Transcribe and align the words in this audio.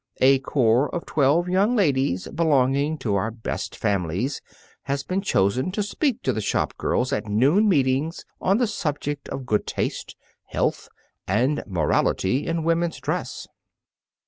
A 0.19 0.39
corps 0.39 0.89
of 0.89 1.05
twelve 1.05 1.47
young 1.47 1.75
ladies 1.75 2.27
belonging 2.29 2.97
to 2.97 3.13
our 3.13 3.29
best 3.29 3.75
families 3.75 4.41
has 4.85 5.03
been 5.03 5.21
chosen 5.21 5.71
to 5.73 5.83
speak 5.83 6.23
to 6.23 6.33
the 6.33 6.41
shop 6.41 6.75
girls 6.75 7.13
at 7.13 7.27
noon 7.27 7.69
meetings 7.69 8.25
on 8.39 8.57
the 8.57 8.65
subject 8.65 9.29
of 9.29 9.45
good 9.45 9.67
taste, 9.67 10.15
health, 10.47 10.89
and 11.27 11.63
morality 11.67 12.47
in 12.47 12.63
women's 12.63 12.99
dress. 12.99 13.47